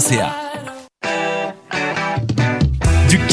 Du 0.00 0.49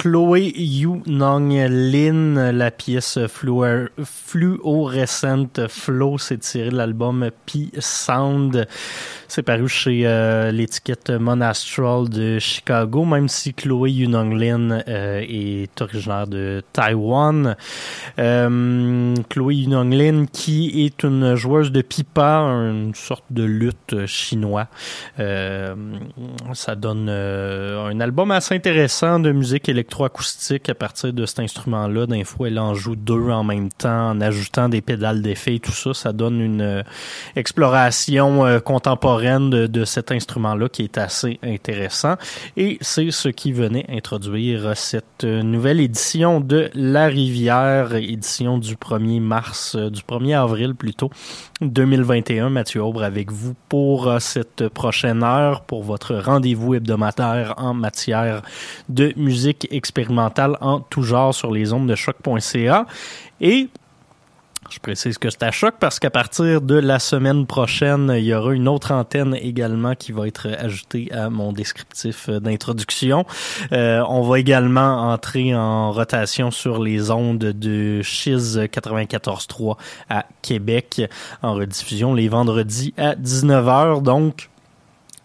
Chloé 0.00 0.52
Yu 0.56 1.02
Nong 1.04 1.52
Lin, 1.68 2.52
la 2.52 2.70
pièce 2.70 3.18
fluorescente 3.98 5.68
Flow, 5.68 6.16
c'est 6.16 6.38
tiré 6.38 6.70
de 6.70 6.76
l'album 6.76 7.30
P 7.44 7.68
Sound. 7.78 8.66
C'est 9.30 9.44
paru 9.44 9.68
chez 9.68 10.08
euh, 10.08 10.50
l'étiquette 10.50 11.10
Monastral 11.10 12.08
de 12.08 12.40
Chicago, 12.40 13.04
même 13.04 13.28
si 13.28 13.54
Chloé 13.54 13.92
Yunonglin 13.92 14.82
euh, 14.88 15.24
est 15.24 15.80
originaire 15.80 16.26
de 16.26 16.64
Taïwan. 16.72 17.54
Euh, 18.18 19.14
Chloé 19.28 19.54
Yunonglin, 19.54 20.26
qui 20.26 20.84
est 20.84 21.04
une 21.04 21.36
joueuse 21.36 21.70
de 21.70 21.80
pipa, 21.80 22.40
une 22.40 22.92
sorte 22.96 23.22
de 23.30 23.44
lutte 23.44 24.04
chinois. 24.06 24.66
Euh, 25.20 25.76
ça 26.54 26.74
donne 26.74 27.08
un 27.08 28.00
album 28.00 28.32
assez 28.32 28.56
intéressant 28.56 29.20
de 29.20 29.30
musique 29.30 29.68
électroacoustique 29.68 30.68
à 30.68 30.74
partir 30.74 31.12
de 31.12 31.24
cet 31.24 31.38
instrument-là. 31.38 32.06
D'un 32.06 32.24
fois, 32.24 32.48
elle 32.48 32.58
en 32.58 32.74
joue 32.74 32.96
deux 32.96 33.30
en 33.30 33.44
même 33.44 33.68
temps, 33.68 34.10
en 34.10 34.20
ajoutant 34.20 34.68
des 34.68 34.80
pédales 34.80 35.22
d'effet 35.22 35.54
et 35.54 35.60
tout 35.60 35.70
ça. 35.70 35.94
Ça 35.94 36.12
donne 36.12 36.40
une 36.40 36.82
exploration 37.36 38.60
contemporaine 38.64 39.20
de, 39.38 39.84
cet 39.84 40.10
instrument-là 40.10 40.68
qui 40.68 40.82
est 40.82 40.98
assez 40.98 41.38
intéressant. 41.42 42.14
Et 42.56 42.78
c'est 42.80 43.10
ce 43.10 43.28
qui 43.28 43.52
venait 43.52 43.86
introduire 43.88 44.76
cette 44.76 45.24
nouvelle 45.24 45.80
édition 45.80 46.40
de 46.40 46.70
La 46.74 47.06
Rivière, 47.06 47.94
édition 47.94 48.58
du 48.58 48.74
1er 48.74 49.20
mars, 49.20 49.76
euh, 49.76 49.90
du 49.90 50.00
1er 50.02 50.40
avril 50.40 50.74
plutôt, 50.74 51.10
2021. 51.60 52.50
Mathieu 52.50 52.82
Aubre 52.82 53.02
avec 53.02 53.30
vous 53.30 53.54
pour 53.68 54.08
euh, 54.08 54.18
cette 54.18 54.68
prochaine 54.68 55.22
heure, 55.22 55.62
pour 55.62 55.82
votre 55.82 56.16
rendez-vous 56.16 56.74
hebdomadaire 56.74 57.54
en 57.58 57.74
matière 57.74 58.42
de 58.88 59.12
musique 59.16 59.68
expérimentale 59.70 60.56
en 60.60 60.80
tout 60.80 61.02
genre 61.02 61.34
sur 61.34 61.52
les 61.52 61.72
ondes 61.72 61.88
de 61.88 61.94
choc.ca. 61.94 62.86
Et 63.40 63.68
je 64.70 64.78
précise 64.78 65.18
que 65.18 65.30
c'est 65.30 65.42
à 65.42 65.50
choc 65.50 65.74
parce 65.80 65.98
qu'à 65.98 66.10
partir 66.10 66.60
de 66.60 66.76
la 66.76 66.98
semaine 66.98 67.46
prochaine, 67.46 68.12
il 68.16 68.24
y 68.24 68.34
aura 68.34 68.54
une 68.54 68.68
autre 68.68 68.92
antenne 68.92 69.34
également 69.34 69.94
qui 69.94 70.12
va 70.12 70.28
être 70.28 70.48
ajoutée 70.48 71.10
à 71.12 71.28
mon 71.28 71.52
descriptif 71.52 72.30
d'introduction. 72.30 73.24
Euh, 73.72 74.02
on 74.08 74.22
va 74.22 74.38
également 74.38 75.12
entrer 75.12 75.54
en 75.54 75.90
rotation 75.90 76.50
sur 76.50 76.82
les 76.82 77.10
ondes 77.10 77.38
de 77.38 78.02
Chiz 78.02 78.58
94.3 78.58 79.76
à 80.08 80.26
Québec 80.42 81.02
en 81.42 81.54
rediffusion 81.54 82.14
les 82.14 82.28
vendredis 82.28 82.94
à 82.96 83.14
19h. 83.16 84.02
Donc, 84.02 84.50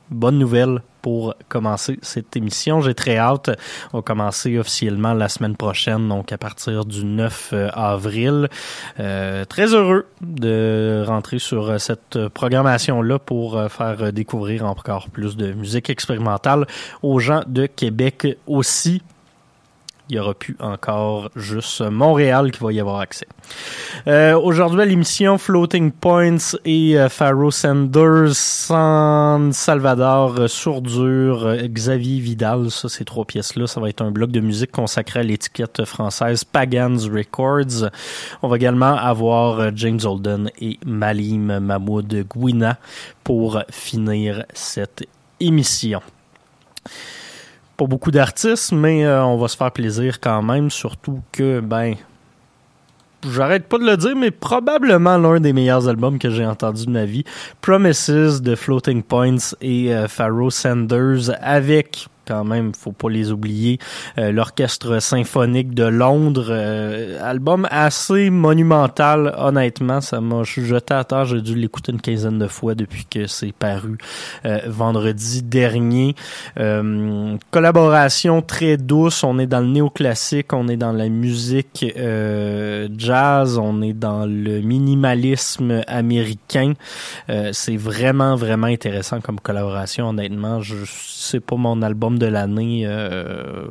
bonne 0.10 0.40
nouvelle 0.40 0.82
pour 1.06 1.36
commencer 1.50 2.00
cette 2.02 2.36
émission. 2.36 2.82
J'ai 2.82 2.96
très 2.96 3.20
hâte. 3.20 3.52
On 3.94 4.00
va 4.00 4.02
commencer 4.02 4.58
officiellement 4.58 5.14
la 5.14 5.30
semaine 5.30 5.56
prochaine, 5.56 6.10
donc 6.10 6.32
à 6.32 6.40
partir 6.40 6.84
du 6.84 7.06
9 7.06 7.52
euh, 7.54 7.70
avril. 7.76 8.50
Euh, 9.00 9.46
très 9.46 9.76
heureux 9.76 10.08
de 10.22 11.04
rentrer 11.06 11.38
sur 11.38 11.70
euh, 11.70 11.78
cette 11.78 12.28
programmation-là 12.30 13.20
pour 13.20 13.62
faire 13.70 14.12
découvrir 14.12 14.66
encore 14.66 15.12
plus 15.12 15.38
de 15.38 15.54
musique 15.54 15.92
expérimentale 15.92 16.66
aux 17.04 17.20
gens 17.20 17.44
de 17.46 17.68
Québec 17.68 18.40
aussi 18.48 19.04
il 20.10 20.16
y 20.16 20.20
aura 20.20 20.34
plus 20.34 20.56
encore 20.60 21.30
juste 21.36 21.82
Montréal 21.82 22.52
qui 22.52 22.64
va 22.64 22.72
y 22.72 22.80
avoir 22.80 23.00
accès. 23.00 23.28
Euh, 24.08 24.38
Aujourd'hui 24.38 24.82
à 24.82 24.86
l'émission 24.86 25.38
Floating 25.38 25.92
Points 25.92 26.56
et 26.64 26.98
euh, 27.00 27.10
Sanders, 27.50 28.36
San 28.36 29.52
Salvador, 29.52 30.36
euh, 30.40 30.48
Sourdure, 30.48 31.46
euh, 31.46 31.68
Xavier 31.68 32.20
Vidal, 32.20 32.70
ça 32.70 32.90
ces 32.90 33.06
trois 33.06 33.26
pièces-là, 33.26 33.66
ça 33.68 33.80
va 33.80 33.90
être 33.90 34.02
un 34.02 34.12
bloc 34.12 34.32
de 34.32 34.40
musique 34.40 34.72
consacré 34.72 35.22
à 35.22 35.24
l'étiquette 35.24 35.86
française 35.86 36.44
Pagans 36.44 37.00
Records. 37.12 37.90
On 38.44 38.48
va 38.48 38.56
également 38.58 38.96
avoir 38.96 39.76
James 39.76 40.00
Holden 40.04 40.52
et 40.62 40.78
Malim 40.86 41.60
Mahmoud 41.60 42.26
Gouina 42.30 42.78
pour 43.24 43.62
finir 43.72 44.46
cette 44.54 45.08
émission 45.40 46.02
pas 47.78 47.86
beaucoup 47.86 48.12
d'artistes, 48.12 48.72
mais 48.72 49.06
euh, 49.06 49.24
on 49.24 49.38
va 49.38 49.48
se 49.48 49.58
faire 49.58 49.72
plaisir 49.72 50.20
quand 50.20 50.42
même, 50.42 50.70
surtout 50.70 51.22
que, 51.32 51.60
ben, 51.60 51.96
j'arrête 53.30 53.68
pas 53.68 53.78
de 53.78 53.86
le 53.86 53.98
dire, 53.98 54.16
mais 54.16 54.32
probablement 54.32 55.18
l'un 55.18 55.40
des 55.40 55.54
meilleurs 55.54 55.88
albums 55.88 56.20
que 56.20 56.30
j'ai 56.30 56.46
entendu 56.46 56.86
de 56.86 56.92
ma 56.92 57.06
vie. 57.06 57.24
Promises 57.62 58.42
de 58.42 58.56
Floating 58.56 59.04
Points 59.04 59.54
et 59.62 59.94
euh, 59.94 60.08
Pharaoh 60.08 60.50
Sanders 60.50 61.32
avec 61.42 62.08
quand 62.26 62.44
même, 62.44 62.74
faut 62.74 62.92
pas 62.92 63.10
les 63.10 63.32
oublier. 63.32 63.80
Euh, 64.18 64.32
L'Orchestre 64.32 65.02
symphonique 65.02 65.74
de 65.74 65.84
Londres, 65.84 66.48
euh, 66.50 67.20
album 67.24 67.68
assez 67.72 68.30
monumental, 68.30 69.34
honnêtement. 69.38 70.02
Ça 70.02 70.22
m'a 70.22 70.44
jeté 70.44 70.94
à 70.94 71.04
terre. 71.04 71.26
J'ai 71.26 71.42
dû 71.42 71.56
l'écouter 71.56 71.92
une 71.92 72.02
quinzaine 72.02 72.40
de 72.40 72.48
fois 72.48 72.76
depuis 72.76 73.06
que 73.06 73.28
c'est 73.28 73.54
paru 73.54 73.98
euh, 74.46 74.60
vendredi 74.68 75.42
dernier. 75.44 76.16
collaboration 77.52 78.42
très 78.42 78.78
douce. 78.78 79.24
On 79.24 79.40
est 79.40 79.48
dans 79.48 79.62
le 79.62 79.68
néoclassique, 79.68 80.54
on 80.54 80.68
est 80.68 80.78
dans 80.78 80.92
la 80.92 81.10
musique 81.10 81.86
jazz, 82.98 83.58
on 83.58 83.82
est 83.82 83.94
dans 83.94 84.26
le 84.26 84.62
minimalisme 84.62 85.84
américain. 85.88 86.74
c'est 87.52 87.78
vraiment, 87.78 88.36
vraiment 88.36 88.68
intéressant 88.68 89.22
comme 89.22 89.40
collaboration, 89.40 90.10
honnêtement. 90.10 90.62
Je 90.62 90.76
sais 90.86 91.40
pas 91.40 91.56
mon 91.56 91.82
album 91.82 92.15
de 92.18 92.26
l'année, 92.26 92.84
euh, 92.86 93.66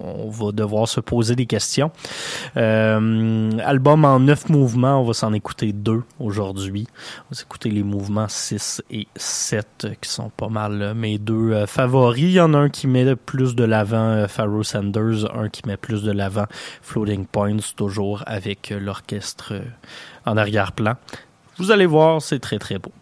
on, 0.00 0.30
va 0.30 0.52
devoir 0.52 0.88
se 0.88 1.00
poser 1.00 1.36
des 1.36 1.46
questions. 1.46 1.90
Euh, 2.56 3.50
album 3.64 4.04
en 4.04 4.20
neuf 4.20 4.48
mouvements, 4.48 5.00
on 5.00 5.04
va 5.04 5.14
s'en 5.14 5.32
écouter 5.32 5.72
deux 5.72 6.02
aujourd'hui. 6.18 6.86
On 7.26 7.30
va 7.30 7.36
s'écouter 7.36 7.70
les 7.70 7.82
mouvements 7.82 8.28
6 8.28 8.82
et 8.90 9.06
7 9.16 9.88
qui 10.00 10.10
sont 10.10 10.30
pas 10.30 10.48
mal 10.48 10.94
mes 10.94 11.18
deux 11.18 11.52
euh, 11.52 11.66
favoris. 11.66 12.24
Il 12.24 12.32
y 12.32 12.40
en 12.40 12.54
a 12.54 12.58
un 12.58 12.68
qui 12.68 12.86
met 12.86 13.16
plus 13.16 13.54
de 13.54 13.64
l'avant 13.64 14.26
Pharaoh 14.28 14.62
Sanders, 14.62 15.34
un 15.34 15.48
qui 15.48 15.62
met 15.66 15.76
plus 15.76 16.02
de 16.02 16.12
l'avant 16.12 16.46
Floating 16.82 17.26
Points, 17.26 17.58
toujours 17.76 18.22
avec 18.26 18.72
l'orchestre 18.78 19.54
en 20.24 20.36
arrière-plan. 20.36 20.94
Vous 21.58 21.70
allez 21.70 21.86
voir, 21.86 22.20
c'est 22.20 22.38
très 22.38 22.58
très 22.58 22.78
beau. 22.78 22.92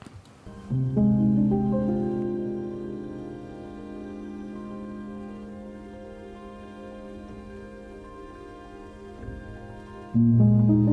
Mm-hmm. 10.15 10.85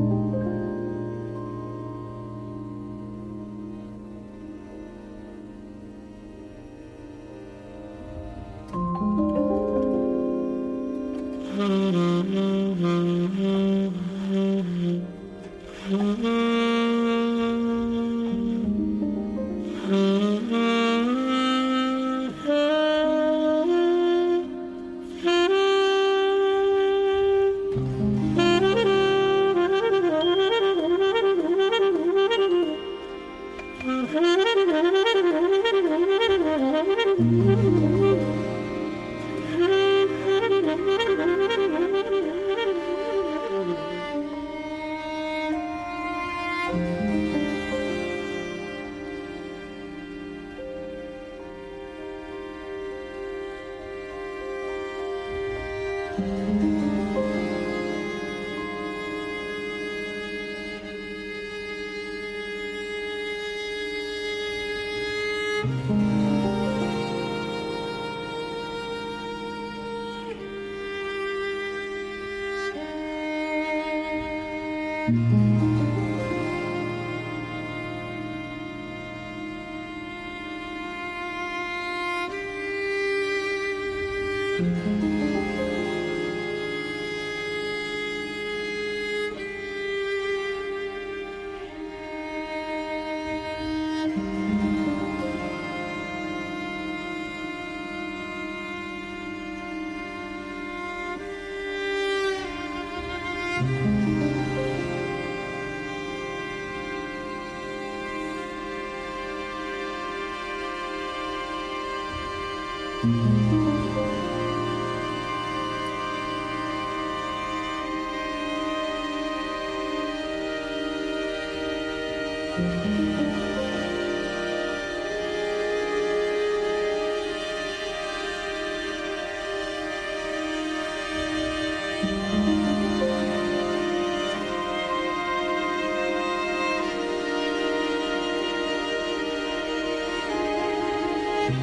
thank 141.50 141.54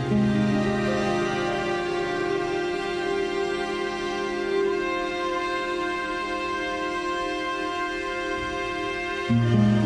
mm 9.30 9.40
-hmm. 9.40 9.74
you 9.74 9.79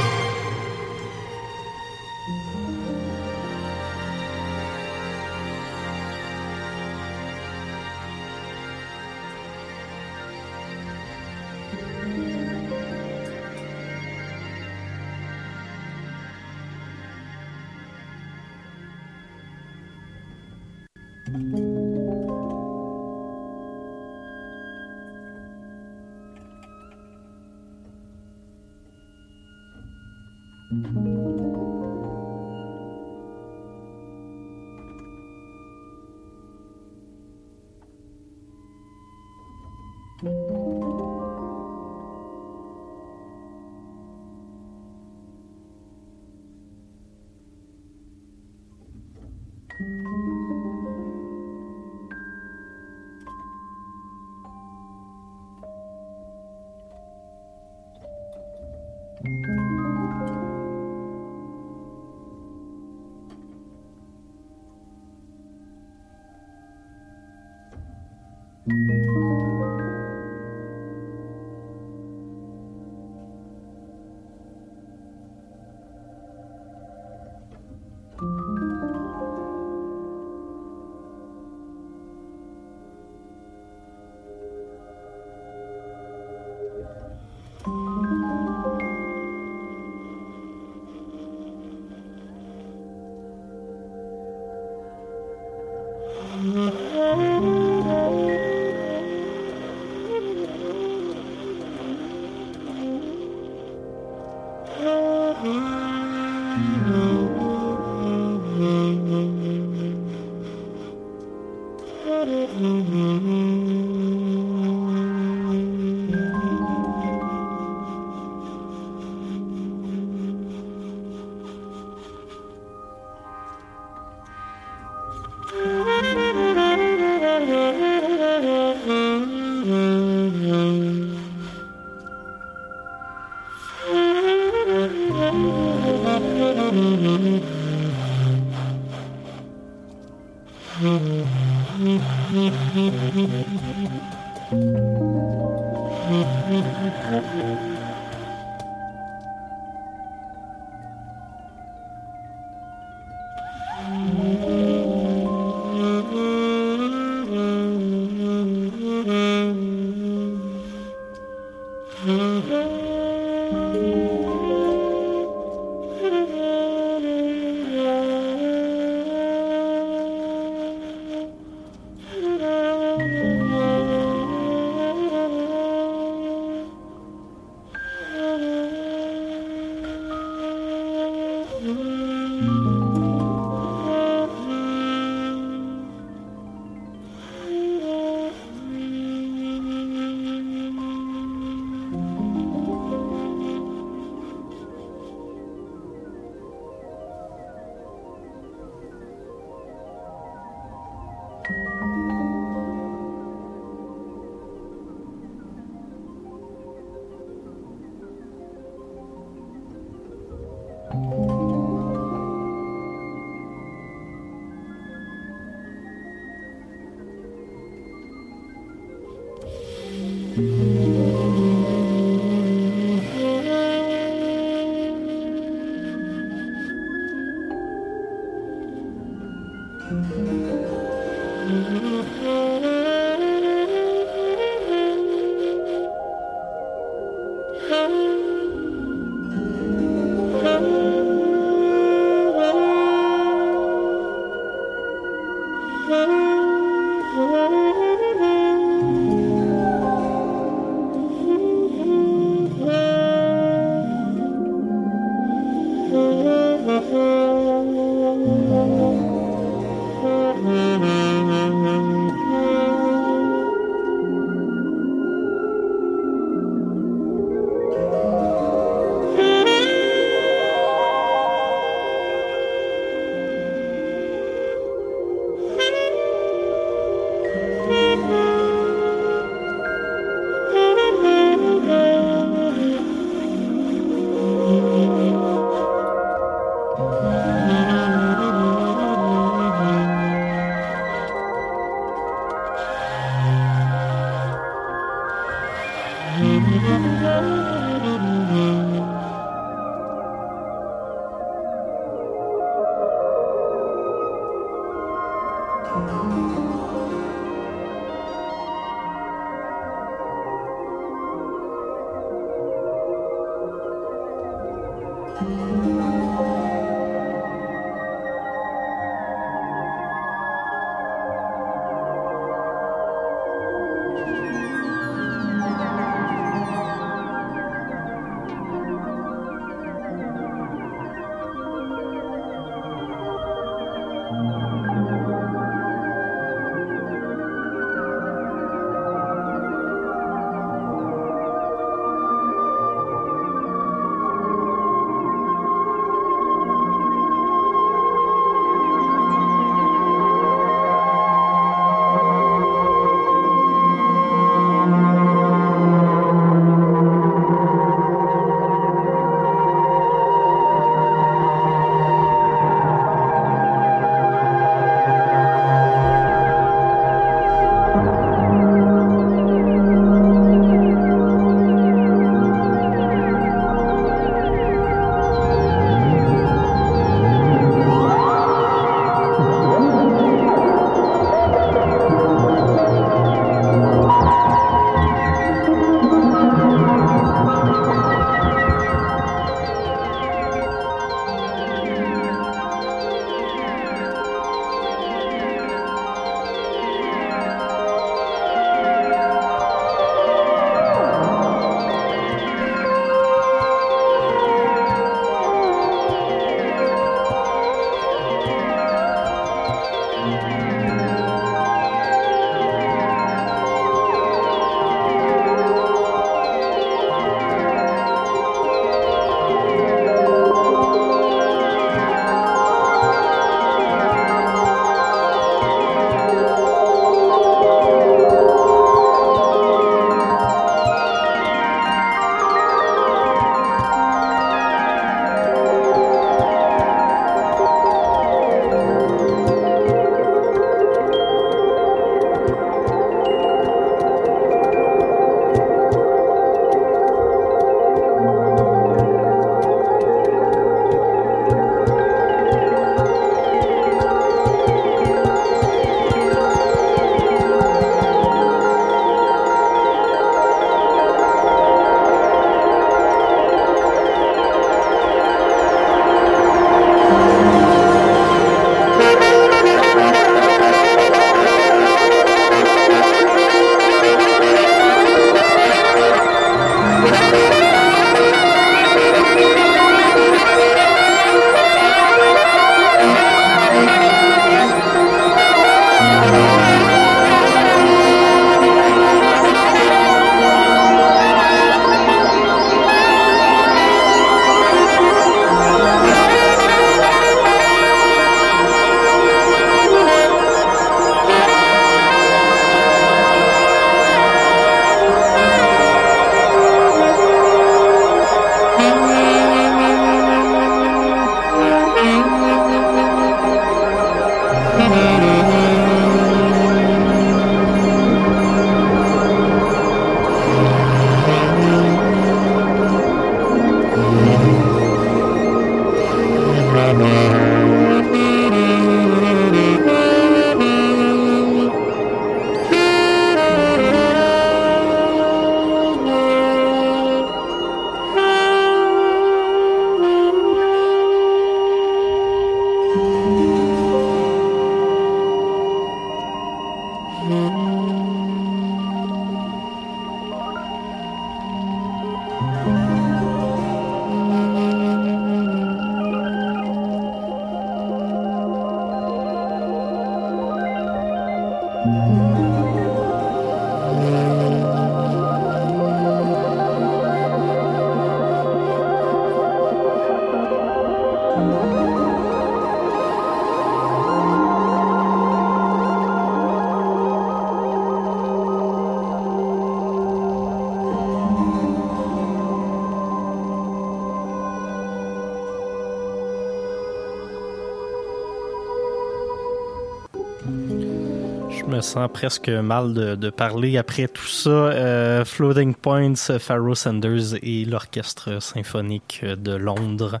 Sens 591.68 591.90
presque 591.92 592.28
mal 592.28 592.72
de, 592.72 593.10
parler 593.10 593.58
après 593.58 593.88
tout 593.88 594.06
ça. 594.06 594.30
Euh, 594.30 595.04
Floating 595.04 595.54
Points, 595.54 596.18
Pharaoh 596.18 596.54
Sanders 596.54 597.14
et 597.22 597.44
l'Orchestre 597.44 598.22
symphonique 598.22 599.04
de 599.04 599.32
Londres. 599.32 600.00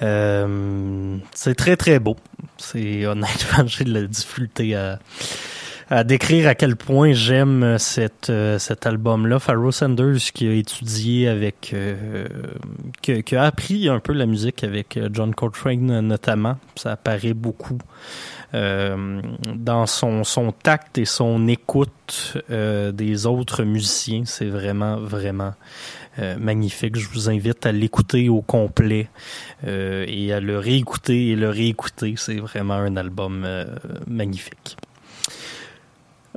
Euh, 0.00 1.18
c'est 1.34 1.54
très 1.54 1.76
très 1.76 1.98
beau. 1.98 2.16
C'est 2.56 3.04
honnêtement, 3.06 3.64
j'ai 3.66 3.84
de 3.84 3.92
la 3.92 4.02
difficulté 4.02 4.74
à, 4.74 6.04
décrire 6.04 6.48
à 6.48 6.54
quel 6.54 6.76
point 6.76 7.12
j'aime 7.12 7.62
euh, 7.62 7.78
cet 8.58 8.86
album-là. 8.86 9.38
Pharaoh 9.38 9.72
Sanders 9.72 10.32
qui 10.32 10.48
a 10.48 10.52
étudié 10.54 11.28
avec, 11.28 11.74
qui, 13.02 13.22
qui, 13.22 13.36
a 13.36 13.42
appris 13.42 13.90
un 13.90 14.00
peu 14.00 14.14
la 14.14 14.24
musique 14.24 14.64
avec 14.64 14.98
John 15.12 15.34
Coltrane 15.34 16.00
notamment. 16.00 16.56
Ça 16.76 16.92
apparaît 16.92 17.34
beaucoup 17.34 17.76
euh, 17.76 18.31
dans 18.52 19.86
son, 19.86 20.24
son 20.24 20.52
tact 20.52 20.98
et 20.98 21.04
son 21.04 21.48
écoute 21.48 22.36
euh, 22.50 22.92
des 22.92 23.26
autres 23.26 23.64
musiciens. 23.64 24.24
C'est 24.26 24.48
vraiment, 24.48 24.96
vraiment 24.96 25.54
euh, 26.18 26.36
magnifique. 26.38 26.96
Je 26.96 27.08
vous 27.08 27.30
invite 27.30 27.64
à 27.66 27.72
l'écouter 27.72 28.28
au 28.28 28.42
complet 28.42 29.08
et 29.66 30.32
à 30.32 30.40
le 30.40 30.58
réécouter 30.58 31.28
et 31.28 31.36
le 31.36 31.48
réécouter. 31.48 32.14
C'est 32.16 32.38
vraiment 32.38 32.74
un 32.74 32.96
album 32.96 33.46
magnifique. 34.06 34.76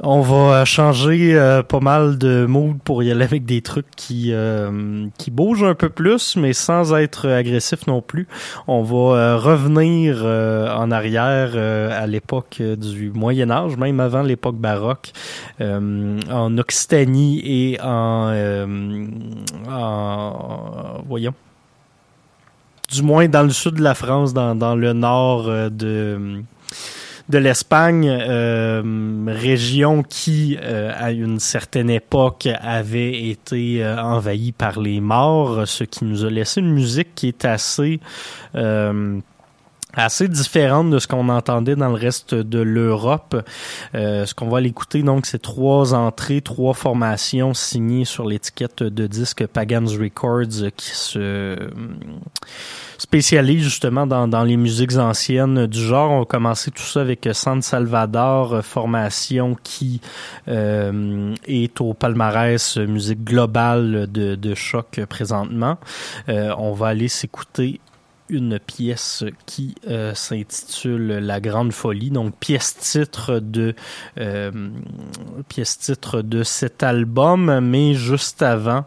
On 0.03 0.19
va 0.19 0.65
changer 0.65 1.35
euh, 1.35 1.63
pas 1.63 1.79
mal 1.79 2.17
de 2.17 2.45
mood 2.45 2.77
pour 2.83 3.01
y 3.01 3.11
aller 3.11 3.23
avec 3.23 3.45
des 3.45 3.61
trucs 3.61 3.89
qui 3.95 4.33
euh, 4.33 5.07
qui 5.17 5.31
bougent 5.31 5.63
un 5.63 5.73
peu 5.73 5.87
plus, 5.87 6.35
mais 6.35 6.51
sans 6.51 6.93
être 6.93 7.29
agressif 7.29 7.87
non 7.87 8.01
plus. 8.01 8.27
On 8.67 8.83
va 8.83 9.17
euh, 9.17 9.37
revenir 9.37 10.25
en 10.25 10.91
arrière 10.91 11.55
à 11.55 12.05
l'époque 12.07 12.61
du 12.61 13.11
Moyen 13.11 13.49
Âge, 13.49 13.77
même 13.77 14.01
avant 14.01 14.21
l'époque 14.21 14.57
baroque, 14.57 15.13
en 15.61 16.57
Occitanie 16.57 17.41
et 17.45 17.81
en, 17.81 18.67
en 19.69 21.03
voyons 21.07 21.33
du 22.91 23.01
moins 23.01 23.27
dans 23.27 23.43
le 23.43 23.49
sud 23.49 23.75
de 23.75 23.81
la 23.81 23.95
France, 23.95 24.33
dans, 24.33 24.55
dans 24.55 24.75
le 24.75 24.93
nord 24.93 25.45
de 25.71 26.43
de 27.29 27.37
l'Espagne, 27.39 28.07
euh, 28.07 29.25
région 29.27 30.03
qui, 30.03 30.57
euh, 30.61 30.91
à 30.95 31.11
une 31.11 31.39
certaine 31.39 31.89
époque, 31.89 32.47
avait 32.61 33.29
été 33.29 33.83
euh, 33.83 34.01
envahie 34.01 34.51
par 34.51 34.79
les 34.79 35.01
morts, 35.01 35.67
ce 35.67 35.83
qui 35.83 36.05
nous 36.05 36.23
a 36.25 36.29
laissé 36.29 36.61
une 36.61 36.73
musique 36.73 37.15
qui 37.15 37.27
est 37.29 37.45
assez 37.45 37.99
assez 39.95 40.27
différente 40.27 40.89
de 40.89 40.99
ce 40.99 41.07
qu'on 41.07 41.29
entendait 41.29 41.75
dans 41.75 41.89
le 41.89 41.95
reste 41.95 42.35
de 42.35 42.59
l'Europe. 42.59 43.35
ce 43.93 44.33
qu'on 44.33 44.49
va 44.49 44.61
l'écouter, 44.61 45.03
donc, 45.03 45.25
c'est 45.25 45.41
trois 45.41 45.93
entrées, 45.93 46.41
trois 46.41 46.73
formations 46.73 47.53
signées 47.53 48.05
sur 48.05 48.25
l'étiquette 48.25 48.83
de 48.83 49.07
disque 49.07 49.45
Pagans 49.47 49.87
Records 49.87 50.71
qui 50.75 50.91
se 50.91 51.57
spécialise 52.97 53.63
justement 53.63 54.07
dans, 54.07 54.27
dans 54.27 54.43
les 54.43 54.57
musiques 54.57 54.95
anciennes 54.95 55.67
du 55.67 55.79
genre. 55.79 56.11
On 56.11 56.21
a 56.23 56.25
commencé 56.25 56.71
tout 56.71 56.83
ça 56.83 57.01
avec 57.01 57.27
San 57.33 57.61
Salvador, 57.61 58.53
euh, 58.53 58.61
formation 58.61 59.55
qui 59.63 60.01
euh, 60.47 61.33
est 61.45 61.79
au 61.81 61.93
palmarès 61.93 62.77
musique 62.77 63.23
globale 63.23 64.07
de, 64.11 64.35
de 64.35 64.55
choc 64.55 64.99
présentement. 65.09 65.77
Euh, 66.29 66.53
on 66.57 66.73
va 66.73 66.87
aller 66.87 67.07
s'écouter 67.07 67.79
une 68.29 68.59
pièce 68.59 69.23
qui 69.45 69.75
s'intitule 70.13 71.19
La 71.19 71.39
Grande 71.39 71.71
Folie, 71.71 72.11
donc 72.11 72.35
pièce 72.39 72.75
titre 72.77 73.39
de 73.39 73.75
pièce 75.47 75.77
titre 75.77 76.21
de 76.21 76.43
cet 76.43 76.83
album, 76.83 77.59
mais 77.59 77.93
juste 77.93 78.41
avant, 78.41 78.85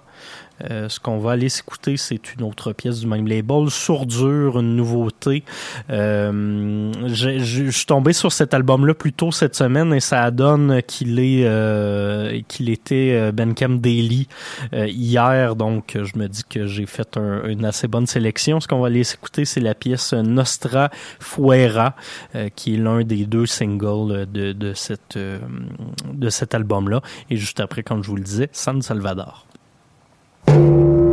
euh, 0.71 0.89
ce 0.89 1.01
qu'on 1.01 1.19
va 1.19 1.33
aller 1.33 1.49
s'écouter, 1.49 1.97
c'est 1.97 2.35
une 2.35 2.43
autre 2.43 2.73
pièce 2.73 3.01
du 3.01 3.07
même 3.07 3.27
label, 3.27 3.71
Sourdure, 3.71 4.59
une 4.59 4.77
nouveauté. 4.77 5.45
Euh, 5.91 6.93
je 7.07 7.71
suis 7.71 7.87
tombé 7.87 8.13
sur 8.13 8.33
cet 8.33 8.55
album-là 8.55 8.95
plus 8.95 9.13
tôt 9.13 9.33
cette 9.33 9.55
semaine 9.55 9.93
et 9.95 10.01
ça 10.01 10.31
donne 10.31 10.83
qu'il 10.83 11.19
est 11.19 11.45
euh, 11.45 12.41
qu'il 12.49 12.71
était 12.71 13.13
euh, 13.13 13.33
Benkem 13.33 13.81
Daily 13.81 14.29
hier, 14.73 15.57
donc 15.57 15.97
je 15.97 16.19
me 16.19 16.29
dis 16.29 16.43
que 16.49 16.67
j'ai 16.67 16.87
fait 16.87 17.17
une 17.17 17.65
assez 17.65 17.89
bonne 17.89 18.07
sélection. 18.07 18.61
Ce 18.61 18.69
qu'on 18.69 18.81
va 18.81 18.89
aller 18.89 19.05
s'écouter, 19.05 19.45
c'est 19.45 19.61
la 19.61 19.75
pièce 19.75 20.13
Nostra 20.13 20.91
Fuera, 21.21 21.95
qui 22.57 22.75
est 22.75 22.79
l'un 22.79 23.03
des 23.03 23.27
deux 23.27 23.47
singles 23.47 24.27
de, 24.27 24.53
de, 24.53 24.73
cette, 24.75 25.19
de 25.19 26.31
cet 26.31 26.55
album-là. 26.55 27.01
Et 27.31 27.37
juste 27.37 27.61
après, 27.61 27.83
comme 27.83 28.03
je 28.03 28.09
vous 28.09 28.17
le 28.17 28.23
disais, 28.23 28.49
San 28.53 28.83
Salvador. 28.83 29.48
you 30.47 31.08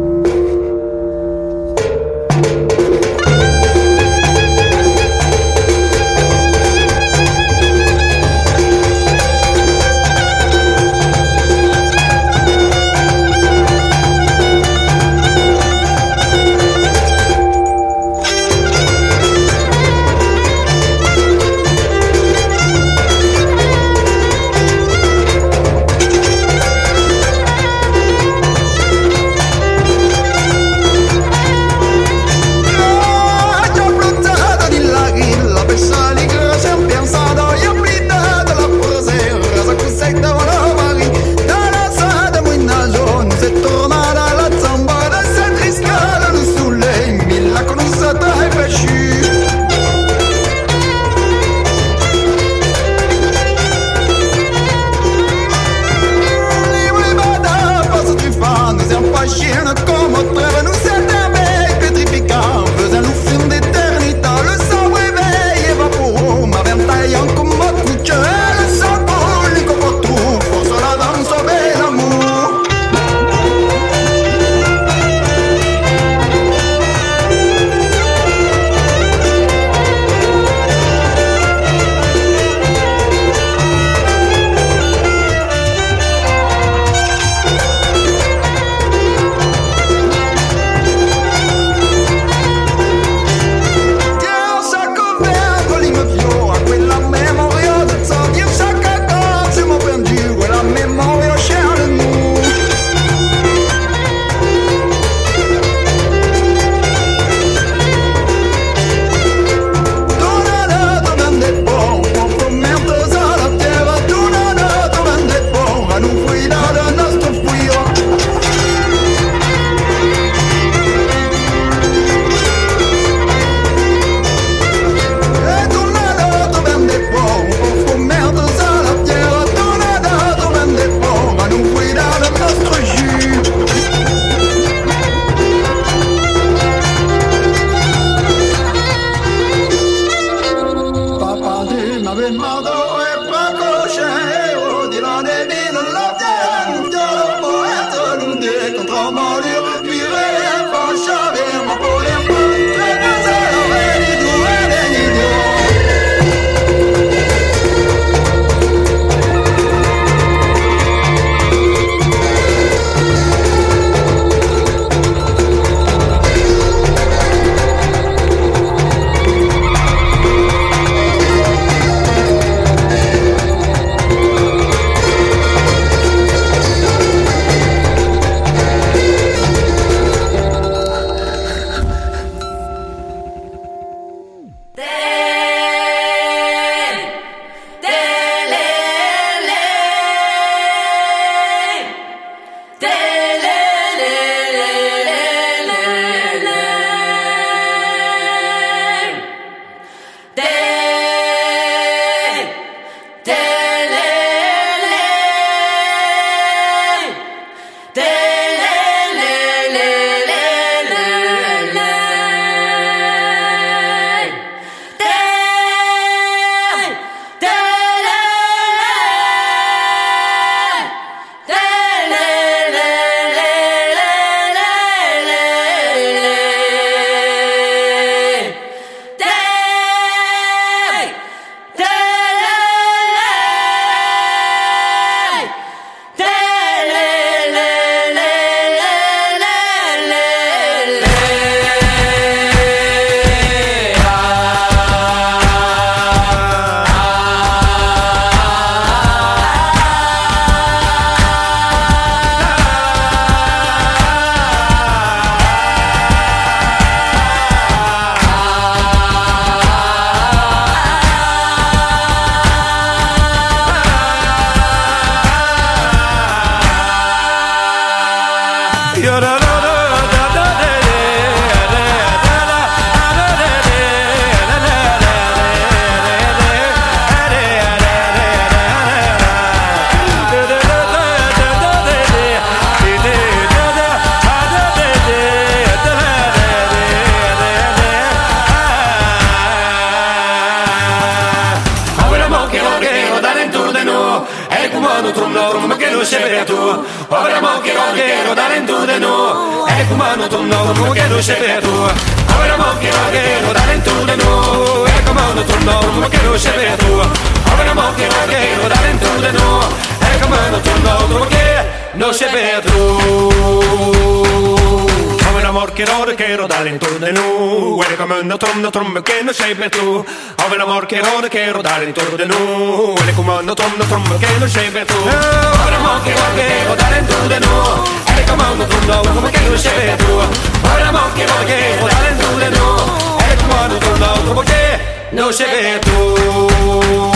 trom, 318.70 318.94
trom, 318.94 319.04
que 319.04 319.24
no 319.24 319.34
sei 319.34 319.56
per 319.56 319.70
tu. 319.70 320.06
Ove 320.46 320.58
l'amor 320.58 320.86
che 320.86 321.02
rode 321.02 321.28
che 321.30 321.52
rodare 321.52 321.86
intorno 321.86 322.16
di 322.16 322.26
noi. 322.26 323.06
Le 323.06 323.14
comando 323.14 323.54
trom, 323.54 323.78
trom, 323.88 324.18
che 324.20 324.28
non 324.38 324.50
sei 324.50 324.70
per 324.70 324.86
tu. 324.86 324.96
Ove 324.96 325.70
l'amor 325.70 326.02
che 326.04 326.14
rode 326.14 326.36
che 326.36 326.64
rodare 326.68 326.98
intorno 327.00 327.28
di 327.28 327.40
noi. 327.40 327.90
Le 328.16 328.24
comando 328.26 328.66
trom, 328.66 328.86
trom, 328.86 329.30
che 329.30 329.40
non 329.40 329.58
sei 329.58 329.86
per 329.86 329.96
tu. 329.98 330.12
Ove 330.12 330.84
l'amor 330.84 331.14
che 331.14 331.26
rode 331.26 331.46
che 331.46 331.78
rodare 331.80 332.10
intorno 332.10 332.38
di 332.38 332.58
noi. 332.58 333.28
Le 333.28 333.36
comando 333.36 333.78
trom, 333.78 333.98
trom, 333.98 334.44
che 334.44 334.80
non 335.12 335.34
sei 335.34 335.48
per 335.48 335.80
tu. 335.80 337.14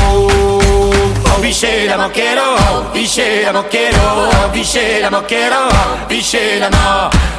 Vicena 1.39 1.97
moquero, 1.97 2.91
vicena 2.91 3.52
moquero, 3.52 4.00
no, 4.00 4.50
vicena 4.52 5.10
moquero, 5.10 5.10
vicena 5.10 5.10
moquero, 5.10 5.56
moquero, 5.64 6.06
vicena 6.08 6.70
mo, 6.70 7.10
moquero, 7.10 7.39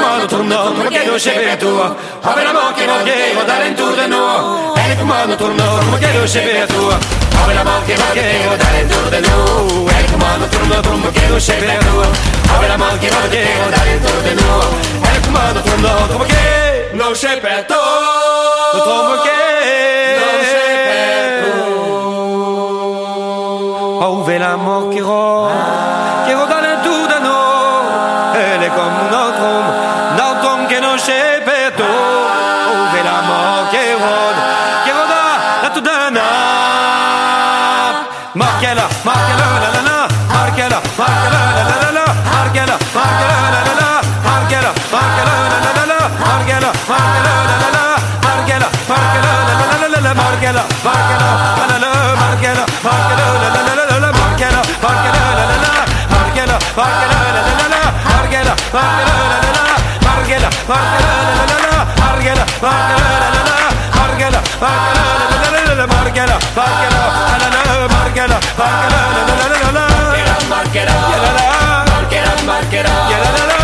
fumando 0.00 0.26
turno, 0.26 0.74
porque 0.74 0.96
eu 0.96 1.18
chefe 1.18 1.50
a 1.50 1.56
tua. 1.56 1.96
Abre 2.24 2.46
a 2.46 2.52
mão 2.52 2.72
que 2.72 2.86
não 2.86 3.04
tem, 3.04 3.34
dar 3.46 3.66
em 3.66 3.74
tudo 3.74 3.96
de 4.00 4.06
novo. 4.08 4.74
Ele 4.78 4.96
fumando 4.96 5.36
turno, 5.36 5.64
porque 5.90 6.06
eu 6.06 6.26
chefe 6.26 6.56
a 6.56 6.66
tua. 6.66 6.98
Abre 7.42 7.58
a 7.58 7.64
mão 7.64 7.82
que 7.82 7.94
não 7.94 8.06
tem, 8.08 8.58
dar 8.58 8.80
em 8.80 8.88
tudo 8.88 9.10
de 9.10 9.20
novo. 9.28 9.90
Ele 9.90 10.08
fumando 10.08 10.48
turno, 10.50 11.02
porque 11.02 11.20
eu 11.28 11.40
chefe 11.40 11.66
a 11.66 11.78
tua. 11.78 12.06
Abre 12.54 12.72
a 12.72 12.78
mão 12.78 12.98
que 12.98 13.10
não 13.10 13.28
tem, 13.28 13.70
dar 13.70 13.88
em 13.88 13.98
tudo 14.00 14.22
de 14.22 14.34
novo. 14.42 14.76
Ele 15.10 15.20
fumando 15.22 15.62
turno, 15.62 16.18
porque 16.18 16.96
não 16.96 17.14
chefe 17.14 17.46
é. 17.46 17.66
Não 17.68 18.80
tomo 18.80 19.22
que. 19.22 19.28
Não 20.20 20.40
chefe 20.44 20.88
é 20.88 21.42
tua. 21.44 21.68
Ouve 24.06 24.36
a 24.36 24.56
mão 24.56 24.89
Margela, 58.72 59.80
Margela, 60.04 60.48
Margela, 60.68 61.26
Margela, 61.98 62.46
Margela, 62.62 63.26
Margela, 63.96 64.40
Margela, 64.60 65.86
Margela, 65.86 65.86
Margela, 65.86 66.30
Margela, 70.30 70.80
Margela, 71.90 72.36
Margela, 72.46 73.59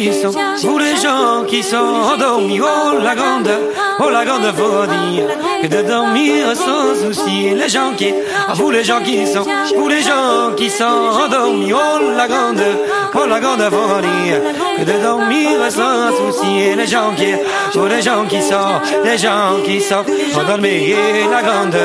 qui 0.00 0.10
vous 0.62 0.78
les 0.78 0.96
gens 0.96 1.44
qui 1.46 1.62
sont 1.62 1.76
endormis, 1.76 2.60
oh 2.60 2.98
la 3.02 3.14
grande, 3.14 3.50
oh 4.00 4.10
la 4.10 4.24
grande 4.24 4.52
folie, 4.54 5.22
que 5.62 5.66
de 5.68 5.82
dormir 5.82 6.54
sans 6.54 6.94
souci, 6.94 7.50
les 7.54 7.68
gens 7.68 7.92
qui, 7.96 8.12
vous 8.54 8.70
les 8.70 8.84
gens 8.84 9.00
qui 9.00 9.26
sont, 9.26 9.46
vous 9.76 9.88
les 9.88 10.02
gens 10.02 10.52
qui 10.56 10.68
sont 10.68 10.84
endormis, 10.84 11.72
oh 11.72 11.98
la 12.16 12.26
grande, 12.26 12.62
oh 13.14 13.26
la 13.26 13.40
grande 13.40 13.62
folie, 13.62 14.32
que 14.78 14.84
de 14.84 15.02
dormir 15.02 15.50
sans 15.70 16.10
souci, 16.16 16.74
les 16.76 16.86
gens 16.86 17.12
qui, 17.16 17.32
oh 17.76 17.86
les 17.86 18.02
gens 18.02 18.24
qui 18.26 18.42
sont, 18.42 18.80
les 19.04 19.18
gens 19.18 19.62
qui 19.64 19.80
sont 19.80 20.04
endormis, 20.38 20.94
la 21.30 21.42
grande, 21.42 21.76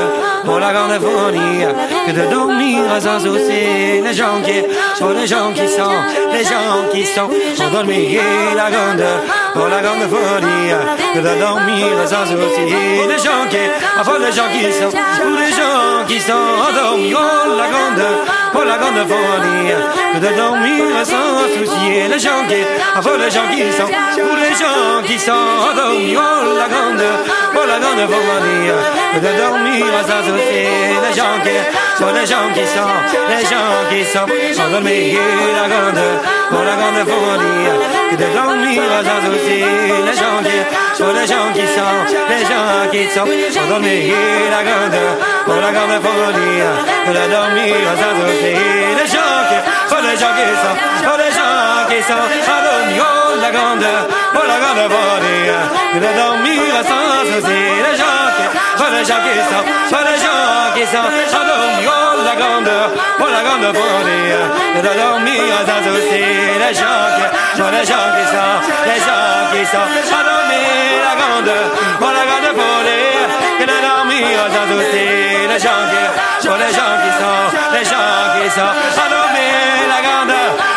oh 0.47 0.59
la 0.59 0.73
grande 0.73 0.99
folie, 0.99 1.65
que 2.05 2.11
de 2.11 2.25
dormir 2.29 2.83
sans 2.99 3.19
souci, 3.19 4.01
les 4.03 4.13
gens 4.13 4.41
qui, 4.43 4.63
oh 5.01 5.11
les 5.13 5.27
gens 5.27 5.51
qui 5.53 5.67
sont 5.67 5.97
les 6.33 6.43
gens 6.43 6.89
qui 6.91 7.05
sont 7.05 7.29
endormis 7.65 8.17
la 8.55 8.69
grande, 8.69 9.05
pour 9.53 9.67
la 9.67 9.81
grande 9.81 10.05
folie, 10.09 10.73
que 11.13 11.19
de 11.19 11.39
dormir 11.39 11.87
sans 12.05 12.25
souci. 12.25 12.65
Les 13.07 13.17
gens 13.17 13.43
qui, 13.49 13.57
enfin 13.99 14.17
les 14.19 14.31
gens 14.31 14.49
qui 14.51 14.71
sont, 14.71 14.89
pour 14.89 15.39
les 15.39 15.51
gens 15.51 16.05
qui 16.07 16.19
sont 16.19 16.33
endormis, 16.33 17.13
oh 17.13 17.57
la 17.57 17.67
grande, 17.67 18.07
pour 18.51 18.65
la 18.65 18.77
grande 18.77 19.07
folie, 19.07 19.71
que 20.13 20.19
de 20.19 20.35
dormir 20.35 20.83
sans 21.03 21.47
souci. 21.55 22.09
Les 22.09 22.19
gens 22.19 22.43
qui, 22.47 22.61
enfin 22.97 23.17
les 23.17 23.31
gens 23.31 23.47
qui 23.51 23.71
sont, 23.71 23.85
pour 23.85 24.37
les 24.37 24.55
gens 24.61 25.01
qui 25.05 25.17
sont 25.19 25.31
endormis, 25.69 26.15
oh 26.15 26.57
la 26.57 26.67
grande, 26.67 27.05
pour 27.53 27.65
la 27.65 27.79
grande 27.79 28.03
folie, 28.11 28.71
que 29.13 29.19
de 29.19 29.31
dormir 29.41 29.85
sans 30.07 30.23
souci. 30.27 30.61
Les 31.03 31.15
gens 31.15 31.37
qui, 31.43 31.55
sont 31.97 32.11
les 32.13 32.25
gens 32.25 32.47
qui 32.53 32.65
sont, 32.67 32.93
les 33.29 33.43
gens 33.51 33.71
qui 33.89 34.05
sont 34.05 34.63
endormis 34.63 35.13
la 35.13 35.67
grande 35.67 36.01
pour 36.49 36.63
la 36.63 36.75
grande 36.75 37.01
folie, 37.07 37.67
que 38.11 38.15
de 38.15 38.27
dormir 38.35 38.81
sans 39.07 39.21
souci, 39.25 39.59
les 40.07 40.17
gens 40.21 40.39
qui, 40.43 41.01
pour 41.01 41.13
les 41.13 41.27
gens 41.27 41.47
qui 41.53 41.65
sont, 41.75 41.97
les 42.29 42.43
gens 42.51 42.91
qui 42.91 43.01
sont, 43.09 43.63
endormis 43.63 44.11
la 44.51 44.63
grande, 44.63 44.99
pour 45.45 45.55
la 45.55 45.71
grande 45.71 45.97
folie, 46.03 46.61
que 47.05 47.11
de 47.11 47.25
dormir 47.33 47.75
sans 48.01 48.13
souci, 48.19 48.53
les 48.99 49.07
gens 49.07 49.37
qui, 49.49 49.57
pour 49.89 50.01
les 50.01 50.17
gens 50.17 50.33
qui 50.37 50.47
sont, 50.61 50.75
pour 51.05 51.17
les 51.17 51.31
gens 51.33 51.81
qui 51.89 51.99
sont, 52.03 52.25
endormis, 52.57 52.99
oh 53.01 53.39
la 53.41 53.51
grande, 53.51 53.89
pour 54.33 54.45
la 54.45 54.57
grande 54.61 54.83
folie, 54.93 55.49
que 55.93 55.99
de 55.99 56.11
dormir 56.21 56.61
sans 56.89 57.25
souci, 57.31 57.61
les 57.87 57.97
gens 57.97 58.21
qui, 58.37 58.45
pour 58.77 58.89
les 58.93 59.05
gens 59.05 59.21
qui 59.25 59.35
sont, 59.49 59.63
pour 59.89 60.03
les 60.05 60.17
gens 60.23 60.41
qui 60.75 60.83
sont, 60.93 61.09
endormis, 61.39 61.85
oh 61.87 62.21
la 62.27 62.35
grande, 62.39 62.73
pour 63.17 63.29
la 63.29 63.41
grande 63.41 63.69
folie, 63.75 64.31
que 64.75 64.81
de 64.87 64.93
dormir 65.01 65.41
sans 65.67 65.81
souci, 65.89 66.23
les 66.63 66.73
gens 66.73 67.05
qui, 67.17 67.25
pour 67.59 67.71
les 67.71 67.85
gens 67.85 68.07
qui 68.15 68.25
sont, 68.33 68.53
les 68.89 68.99
gens 69.05 69.41
qui 69.51 69.61
sont, 69.65 69.87
endormis 70.17 70.71
la 71.01 71.13
grande, 71.19 71.53
pour 71.99 72.11
la 72.11 72.23
grande 72.29 72.49
les 75.51 75.59
gens 75.59 75.83
qui, 75.91 76.47
pour 76.47 76.55
les 76.55 76.71
gens 76.71 76.95
qui 77.03 77.11
sont, 77.19 77.43
les 77.75 77.83
gens 77.83 78.23
qui 78.39 78.49
sont, 78.55 78.71
endormis 79.03 79.83
la 79.91 79.99
grande, 79.99 80.31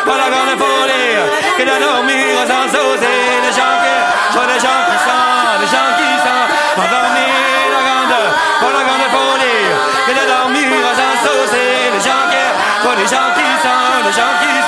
pour 0.04 0.16
la 0.16 0.28
grande 0.34 0.58
folie, 0.58 1.14
que 1.58 1.62
de 1.62 1.76
dormir 1.78 2.42
sans 2.50 2.66
souci, 2.66 3.14
les 3.46 3.54
gens 3.54 3.76
qui, 3.82 3.94
pour 4.34 4.46
les 4.50 4.58
gens 4.58 4.82
qui 4.90 4.98
sont, 5.06 5.62
les 5.62 5.70
gens 5.70 5.90
qui 5.94 6.10
sont, 6.26 6.44
endormis 6.82 7.38
la 7.70 7.82
grande, 7.86 8.18
pour 8.58 8.70
la 8.74 8.82
grande 8.82 9.06
folie, 9.14 9.70
que 10.06 10.12
de 10.18 10.24
dormir 10.26 10.66
sans 10.98 11.14
souci, 11.22 11.66
les 11.94 12.02
gens 12.02 12.24
qui, 12.30 12.42
pour 12.82 12.94
les 12.98 13.06
gens 13.06 13.30
qui 13.30 13.46
sont, 13.62 13.86
les 14.02 14.14
gens 14.18 14.34
qui 14.42 14.50
sont, 14.58 14.63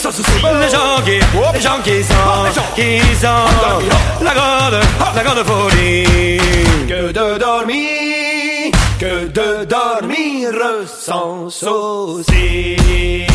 sans 0.00 0.10
souci. 0.12 0.30
Les 0.32 0.70
gens 0.70 1.02
qui, 1.04 1.18
les 1.52 1.60
gens 1.60 1.80
qui 1.84 2.02
sont, 2.02 2.62
qui 2.74 2.98
sont, 3.16 4.24
la 4.24 4.34
grande, 4.34 4.80
la 5.14 5.22
grande 5.22 5.44
folie. 5.44 6.38
Que 6.88 7.12
de 7.12 7.38
dormir, 7.38 8.72
que 8.98 9.26
de 9.28 9.64
dormir 9.64 10.50
sans 10.86 11.50
souci. 11.50 13.29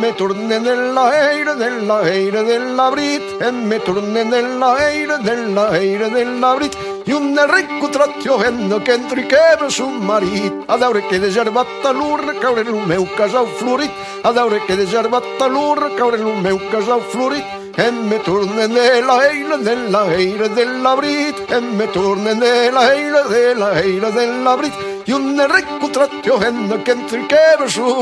me 0.00 0.12
turnen 0.12 0.66
en 0.66 0.94
la 0.94 1.10
aire, 1.10 1.54
del 1.56 1.86
la 1.86 1.98
aire, 2.00 2.42
del 2.42 2.74
la 2.74 2.88
brit, 2.90 3.22
en 3.40 3.68
me 3.68 3.78
turnen 3.80 4.32
en 4.32 4.58
la 4.58 4.74
aire, 4.76 5.18
del 5.18 5.54
la 5.54 5.68
aire, 5.68 6.08
del 6.08 6.40
la 6.40 6.54
brit. 6.54 6.74
Y 7.04 7.12
un 7.12 7.38
ricco 7.48 7.88
trattio 7.90 8.38
vendo 8.38 8.80
che 8.82 8.92
entri 8.92 9.26
su 9.68 9.86
marit, 9.86 10.52
ad 10.66 10.82
aure 10.82 11.06
che 11.06 11.18
deservatta 11.18 11.90
l'ur, 11.90 12.38
caure 12.38 12.62
il 12.62 12.72
meu 12.72 13.06
casau 13.14 13.46
florit, 13.46 13.90
ad 14.22 14.38
aure 14.38 14.64
che 14.64 14.76
deservatta 14.76 15.46
l'ur, 15.46 15.94
caure 15.94 16.16
il 16.16 16.24
meu 16.24 16.58
casau 16.70 17.00
florit. 17.00 17.44
En 17.76 18.08
me 18.08 18.18
turnen 18.18 18.72
de 18.72 19.00
la 19.00 19.30
eira, 19.30 19.56
de 19.56 19.74
la 19.90 20.04
eira, 20.14 20.48
de 20.48 20.64
la 20.64 20.94
brit. 20.94 21.36
En 21.50 21.76
me 21.76 21.86
turnen 21.86 22.38
de 22.38 22.70
la 22.70 22.94
eira, 22.94 23.22
de 23.28 23.54
la 23.54 23.80
eira, 23.80 24.10
de 24.10 24.26
la 24.44 24.56
brit. 24.56 24.89
i 25.10 25.12
un 25.12 25.34
ricontrat 25.50 26.12
jo 26.22 26.36
venda 26.38 26.76
que 26.84 26.92
entre 26.92 27.26
que 27.26 27.38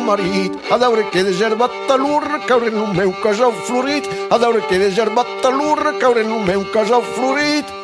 marit. 0.05 0.53
A 0.71 0.77
veure 0.77 1.09
que 1.11 1.25
de 1.25 1.33
gerbat 1.33 1.73
a 1.89 1.97
l'urra 1.97 2.39
caure 2.47 2.69
en 2.69 2.77
un 2.77 2.93
meu 2.97 3.15
casal 3.23 3.53
florit, 3.65 4.05
a 4.31 4.37
veure 4.37 4.61
que 4.69 4.79
de 4.79 4.91
gerbat 4.91 5.45
a 5.45 5.51
l'urra 5.51 5.95
caure 5.99 6.21
en 6.21 6.33
un 6.33 6.45
meu 6.45 6.67
casal 6.71 7.03
florit. 7.17 7.78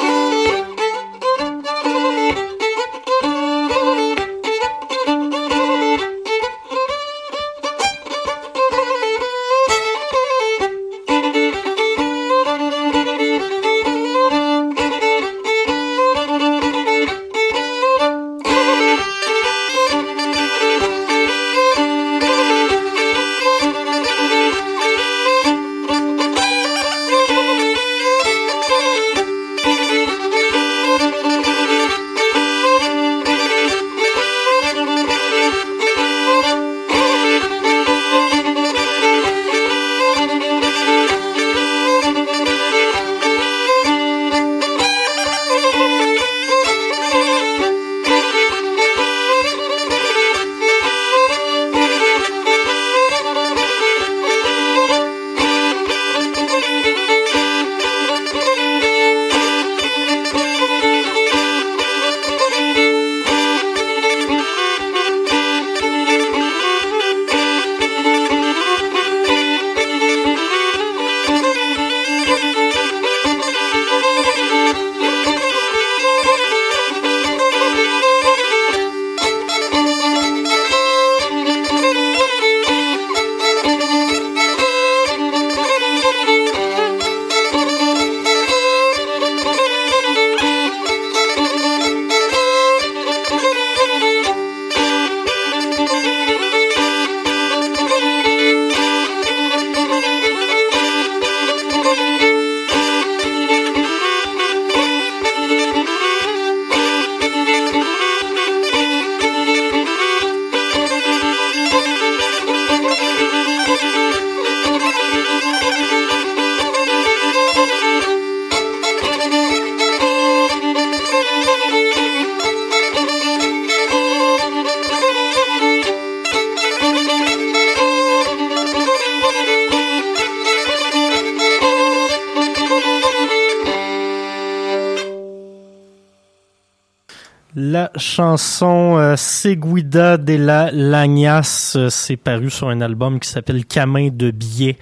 Chanson 137.97 138.97
euh, 138.99 139.17
Seguida 139.17 140.17
de 140.17 140.35
la 140.35 140.71
Lagnas, 140.71 141.75
euh, 141.77 141.89
c'est 141.91 142.17
paru 142.17 142.51
sur 142.51 142.69
un 142.69 142.81
album 142.81 143.19
qui 143.21 143.29
s'appelle 143.29 143.65
Camin 143.65 144.09
de 144.13 144.31
billets 144.31 144.77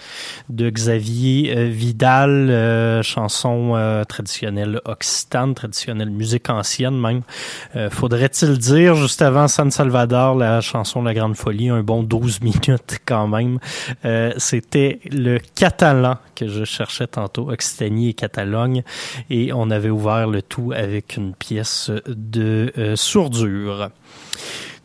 de 0.48 0.68
Xavier 0.68 1.54
euh, 1.56 1.68
Vidal, 1.68 2.50
euh, 2.50 3.02
chanson 3.02 4.02
traditionnelle 4.08 4.80
occitane, 4.84 5.54
traditionnelle 5.54 6.10
musique 6.10 6.50
ancienne 6.50 6.98
même. 6.98 7.22
Faudrait-il 7.90 8.58
dire, 8.58 8.94
juste 8.94 9.22
avant 9.22 9.48
San 9.48 9.70
Salvador, 9.70 10.34
la 10.34 10.60
chanson 10.60 11.02
La 11.02 11.14
Grande 11.14 11.36
Folie, 11.36 11.68
un 11.68 11.82
bon 11.82 12.02
12 12.02 12.40
minutes 12.40 13.00
quand 13.06 13.28
même. 13.28 13.58
C'était 14.36 15.00
le 15.10 15.38
catalan 15.54 16.18
que 16.34 16.48
je 16.48 16.64
cherchais 16.64 17.06
tantôt, 17.06 17.50
Occitanie 17.50 18.10
et 18.10 18.14
Catalogne, 18.14 18.82
et 19.30 19.52
on 19.52 19.70
avait 19.70 19.90
ouvert 19.90 20.26
le 20.26 20.42
tout 20.42 20.72
avec 20.74 21.16
une 21.16 21.34
pièce 21.34 21.90
de 22.06 22.72
sourdure. 22.94 23.90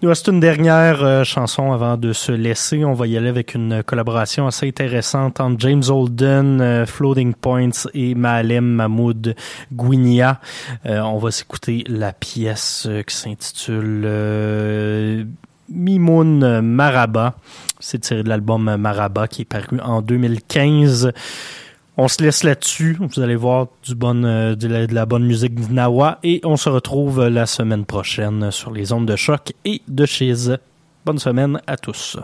Nous 0.04 0.10
reste 0.10 0.28
une 0.28 0.40
dernière 0.40 1.04
euh, 1.04 1.24
chanson 1.24 1.72
avant 1.72 1.98
de 1.98 2.14
se 2.14 2.32
laisser. 2.32 2.86
On 2.86 2.94
va 2.94 3.08
y 3.08 3.18
aller 3.18 3.30
avec 3.30 3.56
une 3.56 3.82
collaboration 3.82 4.46
assez 4.46 4.68
intéressante 4.68 5.40
entre 5.40 5.60
James 5.62 5.82
Holden, 5.88 6.62
euh, 6.62 6.86
Floating 6.86 7.34
Points 7.34 7.88
et 7.96 8.14
Malem 8.14 8.64
Mahmoud 8.64 9.36
Gwinia. 9.74 10.40
Euh, 10.86 11.00
on 11.00 11.18
va 11.18 11.32
s'écouter 11.32 11.84
la 11.88 12.14
pièce 12.14 12.88
qui 13.08 13.16
s'intitule 13.16 15.26
Mimoun 15.68 16.62
Maraba. 16.62 17.34
C'est 17.80 17.98
tiré 17.98 18.22
de 18.22 18.30
l'album 18.30 18.76
Maraba 18.76 19.28
qui 19.28 19.42
est 19.42 19.46
paru 19.46 19.80
en 19.82 20.04
2015. 20.04 21.12
On 22.00 22.08
se 22.08 22.22
laisse 22.22 22.44
là-dessus. 22.44 22.96
Vous 23.00 23.22
allez 23.22 23.36
voir 23.36 23.68
du 23.84 23.96
bon, 23.96 24.24
euh, 24.24 24.56
de, 24.56 24.68
la, 24.68 25.06
bonne 25.08 25.26
musique 25.26 25.56
de 25.56 25.74
Nawa 25.74 26.20
et 26.22 26.42
on 26.44 26.56
se 26.56 26.70
retrouve 26.70 27.28
la 27.28 27.48
semaine 27.48 27.86
prochaine 27.86 28.52
sur 28.52 28.72
les 28.72 28.94
ondes 28.94 29.08
de 29.08 29.16
choc 29.16 29.54
et 29.66 29.82
de 29.88 30.06
Chiz. 30.06 30.58
Bonne 31.06 31.18
semaine 31.18 31.60
à 31.66 31.76
tous. 31.76 32.18